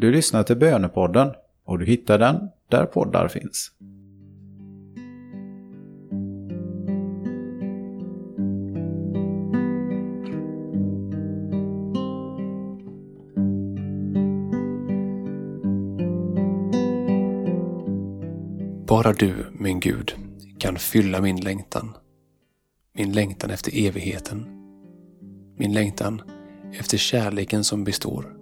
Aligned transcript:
Du 0.00 0.12
lyssnar 0.12 0.42
till 0.42 0.56
Bönepodden 0.56 1.32
och 1.64 1.78
du 1.78 1.86
hittar 1.86 2.18
den 2.18 2.48
där 2.68 2.86
poddar 2.86 3.28
finns. 3.28 3.70
Bara 18.88 19.12
du, 19.12 19.34
min 19.52 19.80
Gud, 19.80 20.12
kan 20.58 20.76
fylla 20.76 21.20
min 21.20 21.40
längtan. 21.40 21.96
Min 22.94 23.12
längtan 23.12 23.50
efter 23.50 23.86
evigheten. 23.86 24.46
Min 25.56 25.72
längtan 25.72 26.22
efter 26.72 26.98
kärleken 26.98 27.64
som 27.64 27.84
består. 27.84 28.39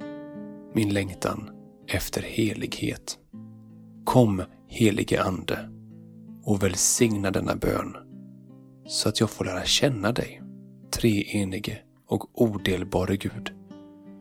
Min 0.73 0.95
längtan 0.95 1.51
efter 1.89 2.23
helighet. 2.23 3.19
Kom, 4.05 4.43
helige 4.69 5.23
Ande, 5.23 5.71
och 6.45 6.63
välsigna 6.63 7.31
denna 7.31 7.57
bön 7.57 7.97
så 8.87 9.09
att 9.09 9.21
jag 9.21 9.31
får 9.31 9.45
lära 9.45 9.65
känna 9.65 10.13
dig, 10.13 10.43
treenige 10.91 11.79
och 12.09 12.43
odelbare 12.43 13.17
Gud. 13.17 13.53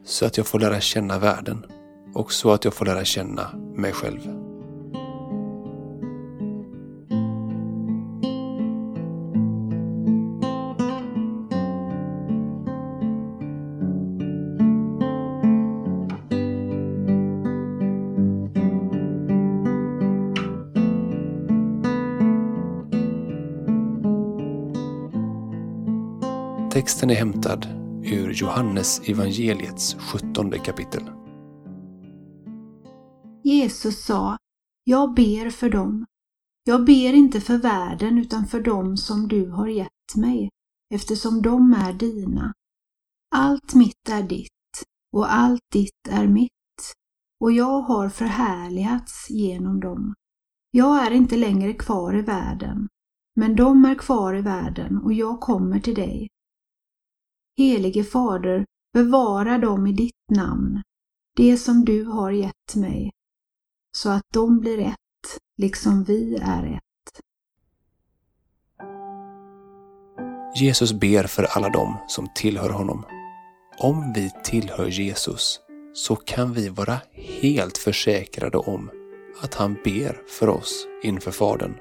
Så 0.06 0.26
att 0.26 0.38
jag 0.38 0.48
får 0.48 0.60
lära 0.60 0.80
känna 0.80 1.20
världen 1.20 1.66
och 2.14 2.32
så 2.32 2.52
att 2.52 2.66
jag 2.66 2.74
får 2.74 2.86
lära 2.86 3.06
känna 3.06 3.58
mig 3.76 3.92
själv. 3.92 4.47
Texten 26.78 27.10
är 27.10 27.16
hämtad 27.16 27.68
ur 28.04 28.34
Johannes 28.34 29.10
evangeliets 29.10 29.94
sjuttonde 29.94 30.60
kapitel. 30.60 31.04
Jesus 33.44 34.06
sa, 34.06 34.38
jag 34.84 35.14
ber 35.14 35.50
för 35.50 35.70
dem. 35.70 36.06
Jag 36.64 36.86
ber 36.86 37.14
inte 37.14 37.42
för 37.42 37.58
världen 37.58 38.18
utan 38.18 38.48
för 38.48 38.62
dem 38.62 38.98
som 38.98 39.28
du 39.28 39.50
har 39.50 39.68
gett 39.68 40.16
mig, 40.16 40.50
eftersom 40.94 41.42
de 41.42 41.74
är 41.74 41.94
dina. 41.94 42.54
Allt 43.36 43.74
mitt 43.74 44.10
är 44.10 44.24
ditt 44.24 44.84
och 45.14 45.34
allt 45.34 45.62
ditt 45.74 46.08
är 46.10 46.28
mitt 46.28 46.52
och 47.40 47.52
jag 47.52 47.82
har 47.82 48.10
förhärligats 48.10 49.30
genom 49.30 49.80
dem. 49.80 50.14
Jag 50.72 51.08
är 51.08 51.12
inte 51.12 51.38
längre 51.38 51.74
kvar 51.74 52.18
i 52.18 52.22
världen, 52.22 52.88
men 53.36 53.56
de 53.56 53.86
är 53.86 53.96
kvar 53.96 54.34
i 54.34 54.42
världen 54.42 54.98
och 54.98 55.14
jag 55.14 55.40
kommer 55.40 55.80
till 55.80 55.96
dig. 55.96 56.28
Helige 57.60 58.04
Fader, 58.04 58.66
bevara 58.94 59.58
dem 59.58 59.88
i 59.88 59.94
ditt 59.94 60.32
namn, 60.32 60.82
det 61.36 61.58
som 61.58 61.86
du 61.86 62.04
har 62.04 62.32
gett 62.32 62.76
mig, 62.76 63.12
så 63.98 64.10
att 64.10 64.24
de 64.34 64.60
blir 64.60 64.80
ett, 64.80 65.40
liksom 65.58 66.04
vi 66.04 66.36
är 66.42 66.64
ett. 66.64 66.82
Jesus 70.60 70.94
ber 70.94 71.24
för 71.24 71.44
alla 71.44 71.70
dem 71.70 71.98
som 72.08 72.28
tillhör 72.36 72.70
honom. 72.70 73.06
Om 73.80 74.14
vi 74.16 74.32
tillhör 74.44 74.88
Jesus 74.88 75.60
så 75.94 76.16
kan 76.16 76.54
vi 76.54 76.70
vara 76.70 76.98
helt 77.14 77.78
försäkrade 77.78 78.58
om 78.58 78.90
att 79.44 79.54
han 79.54 79.74
ber 79.74 80.28
för 80.28 80.50
oss 80.50 80.88
inför 81.04 81.32
Fadern. 81.32 81.76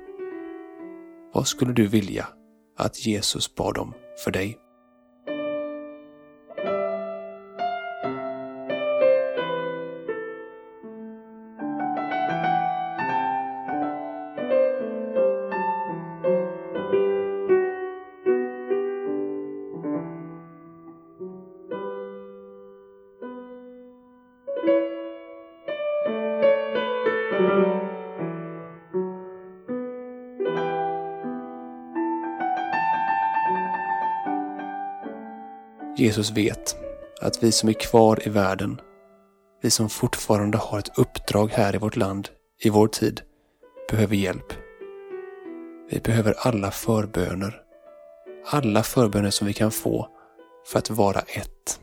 Vad 1.35 1.47
skulle 1.47 1.73
du 1.73 1.87
vilja 1.87 2.29
att 2.79 3.07
Jesus 3.07 3.55
bad 3.55 3.79
om 3.79 3.95
för 4.25 4.31
dig? 4.31 4.66
Jesus 35.99 36.31
vet 36.31 36.77
att 37.21 37.43
vi 37.43 37.53
som 37.53 37.69
är 37.69 37.73
kvar 37.73 38.27
i 38.27 38.31
världen, 38.31 38.81
vi 39.63 39.71
som 39.71 39.89
fortfarande 39.89 40.59
har 40.59 40.79
ett 40.79 40.99
uppdrag 40.99 41.51
här 41.53 41.75
i 41.75 41.79
vårt 41.79 41.97
land, 41.97 42.29
i 42.61 42.71
vår 42.71 42.89
tid, 42.89 43.21
behöver 43.91 44.17
hjälp. 44.17 44.53
Vi 45.91 46.01
behöver 46.01 46.35
alla 46.39 46.71
förböner. 46.71 47.63
Alla 48.47 48.83
förböner 48.83 49.31
som 49.31 49.47
vi 49.47 49.53
kan 49.53 49.71
få 49.71 50.09
för 50.67 50.79
att 50.79 50.91
vara 50.91 51.21
ett. 51.21 51.81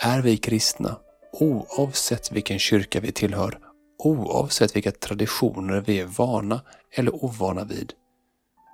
Är 0.00 0.22
vi 0.22 0.36
kristna, 0.36 0.96
oavsett 1.32 2.32
vilken 2.32 2.58
kyrka 2.58 3.00
vi 3.00 3.12
tillhör, 3.12 3.58
oavsett 3.98 4.76
vilka 4.76 4.90
traditioner 4.90 5.80
vi 5.86 6.00
är 6.00 6.06
vana 6.06 6.60
eller 6.92 7.24
ovana 7.24 7.64
vid, 7.64 7.92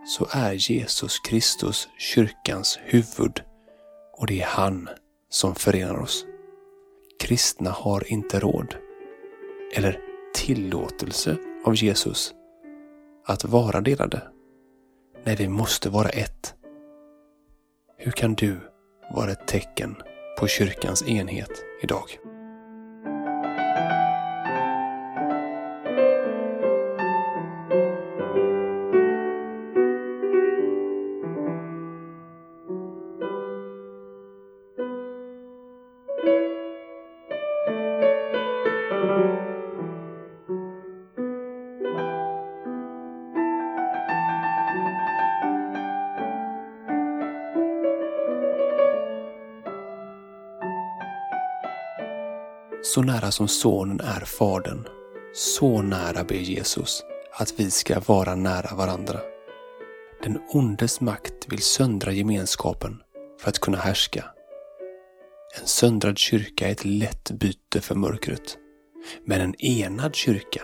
så 0.06 0.26
är 0.30 0.53
Jesus 0.53 1.19
Kristus 1.19 1.88
kyrkans 1.98 2.78
huvud 2.82 3.50
och 4.20 4.26
det 4.26 4.41
är 4.41 4.47
han 4.47 4.88
som 5.28 5.54
förenar 5.54 5.98
oss. 5.98 6.26
Kristna 7.20 7.70
har 7.70 8.12
inte 8.12 8.41
råd 8.41 8.75
eller 9.75 10.00
tillåtelse 10.34 11.36
av 11.64 11.76
Jesus 11.76 12.34
att 13.26 13.44
vara 13.44 13.80
delade. 13.80 14.22
Nej, 15.25 15.36
vi 15.36 15.48
måste 15.48 15.91
vara 15.91 16.09
ett. 16.09 16.54
Hur 17.97 18.12
kan 18.12 18.34
du 18.34 18.56
vara 19.14 19.30
ett 19.30 19.47
tecken 19.47 19.97
på 20.38 20.47
kyrkans 20.47 21.09
enhet 21.09 21.64
idag? 21.82 22.29
Så 52.82 53.02
nära 53.02 53.30
som 53.30 53.48
Sonen 53.48 54.00
är 54.00 54.20
Fadern, 54.20 54.88
så 55.34 55.82
nära 55.82 56.24
ber 56.24 56.34
Jesus 56.34 57.02
att 57.32 57.54
vi 57.56 57.70
ska 57.70 58.00
vara 58.00 58.34
nära 58.34 58.74
varandra. 58.76 59.20
Den 60.22 60.38
ondes 60.48 61.00
makt 61.00 61.46
vill 61.48 61.62
söndra 61.62 62.12
gemenskapen 62.12 63.02
för 63.41 63.48
att 63.48 63.58
kunna 63.58 63.78
härska. 63.78 64.24
En 65.60 65.66
söndrad 65.66 66.18
kyrka 66.18 66.68
är 66.68 66.72
ett 66.72 66.84
lätt 66.84 67.30
byte 67.30 67.80
för 67.80 67.94
mörkret. 67.94 68.56
Men 69.24 69.41
en 69.41 69.65
enad 69.65 70.15
kyrka, 70.15 70.62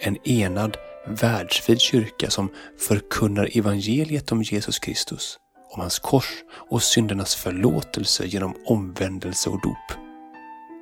en 0.00 0.28
enad 0.28 0.76
världsvid 1.06 1.80
kyrka 1.80 2.30
som 2.30 2.48
förkunnar 2.78 3.58
evangeliet 3.58 4.32
om 4.32 4.42
Jesus 4.42 4.78
Kristus, 4.78 5.38
om 5.70 5.80
hans 5.80 5.98
kors 5.98 6.42
och 6.70 6.82
syndernas 6.82 7.34
förlåtelse 7.34 8.26
genom 8.26 8.54
omvändelse 8.66 9.50
och 9.50 9.60
dop 9.62 10.03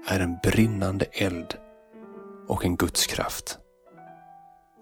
är 0.07 0.21
en 0.21 0.39
brinnande 0.43 1.05
eld 1.13 1.55
och 2.49 2.65
en 2.65 2.77
Guds 2.77 3.07
kraft. 3.07 3.59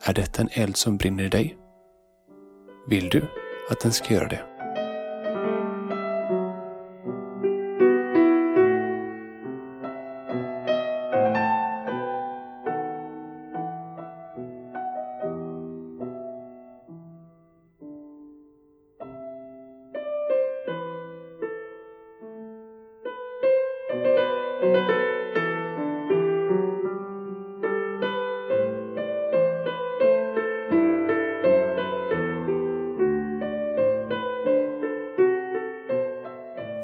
Är 0.05 0.15
detta 0.15 0.43
en 0.43 0.49
eld 0.53 0.77
som 0.77 0.97
brinner 0.97 1.25
i 1.25 1.29
dig? 1.29 1.57
Vill 2.89 3.09
du 3.09 3.23
att 3.71 3.81
den 3.81 3.93
ska 3.93 4.15
göra 4.15 4.29
det? 4.29 4.50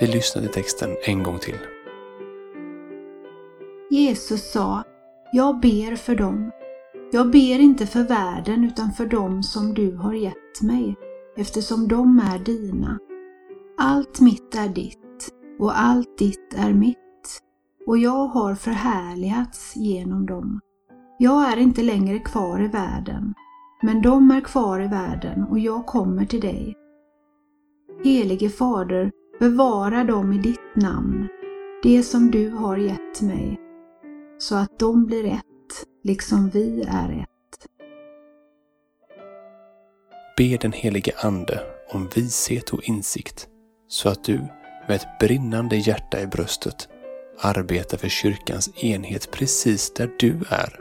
Vi 0.01 0.07
lyssnar 0.07 0.43
till 0.43 0.53
texten 0.53 0.91
en 1.07 1.23
gång 1.23 1.39
till. 1.39 1.59
Jesus 3.91 4.51
sa, 4.53 4.83
jag 5.33 5.61
ber 5.61 5.97
för 5.97 6.15
dem. 6.15 6.51
Jag 7.13 7.31
ber 7.31 7.61
inte 7.61 7.87
för 7.87 8.03
världen 8.03 8.65
utan 8.65 8.93
för 8.93 9.07
dem 9.07 9.43
som 9.43 9.75
du 9.75 9.97
har 9.97 10.13
gett 10.13 10.63
mig, 10.63 10.97
eftersom 11.37 11.89
de 11.89 12.19
är 12.19 12.39
dina. 12.39 12.99
Allt 13.79 14.21
mitt 14.21 14.55
är 14.55 14.69
ditt 14.69 15.33
och 15.59 15.79
allt 15.81 16.19
ditt 16.19 16.55
är 16.57 16.73
mitt 16.73 16.97
och 17.87 17.99
jag 17.99 18.27
har 18.27 18.55
förhärligats 18.55 19.77
genom 19.77 20.27
dem. 20.27 20.61
Jag 21.19 21.53
är 21.53 21.57
inte 21.57 21.83
längre 21.83 22.19
kvar 22.19 22.65
i 22.65 22.69
världen, 22.69 23.35
men 23.83 24.03
de 24.03 24.31
är 24.31 24.41
kvar 24.41 24.81
i 24.81 24.87
världen 24.87 25.45
och 25.51 25.59
jag 25.59 25.87
kommer 25.87 26.25
till 26.25 26.41
dig. 26.41 26.75
Helige 28.05 28.49
Fader, 28.49 29.11
bevara 29.41 30.05
dem 30.05 30.33
i 30.33 30.39
ditt 30.39 30.77
namn, 30.77 31.29
det 31.83 32.03
som 32.03 32.31
du 32.31 32.51
har 32.51 32.77
gett 32.77 33.23
mig, 33.23 33.61
så 34.39 34.57
att 34.57 34.79
de 34.79 35.07
blir 35.07 35.27
ett, 35.27 35.87
liksom 36.05 36.51
vi 36.51 36.83
är 36.83 37.23
ett. 37.23 37.67
Be 40.37 40.57
den 40.61 40.73
helige 40.73 41.13
Ande 41.23 41.61
om 41.93 42.09
vishet 42.15 42.71
och 42.71 42.83
insikt, 42.83 43.49
så 43.89 44.09
att 44.09 44.25
du 44.25 44.39
med 44.89 44.97
ett 44.97 45.19
brinnande 45.21 45.77
hjärta 45.77 46.21
i 46.21 46.27
bröstet 46.27 46.89
arbetar 47.41 47.99
för 47.99 48.09
kyrkans 48.09 48.85
enhet 48.85 49.31
precis 49.31 49.95
där 49.95 50.11
du 50.19 50.31
är, 50.49 50.81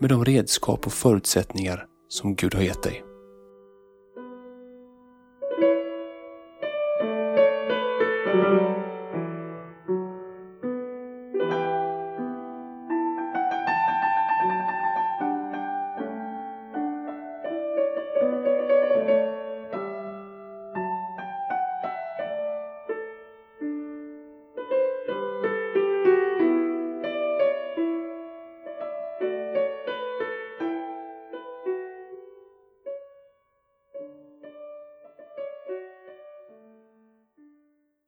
med 0.00 0.10
de 0.10 0.24
redskap 0.24 0.86
och 0.86 0.92
förutsättningar 0.92 1.86
som 2.08 2.34
Gud 2.34 2.54
har 2.54 2.62
gett 2.62 2.82
dig. 2.82 3.07